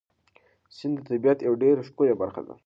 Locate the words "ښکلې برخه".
1.87-2.41